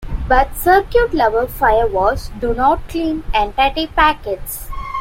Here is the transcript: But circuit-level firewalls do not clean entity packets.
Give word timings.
But 0.27 0.55
circuit-level 0.55 1.45
firewalls 1.45 2.31
do 2.39 2.55
not 2.55 2.89
clean 2.89 3.21
entity 3.35 3.85
packets. 3.85 4.67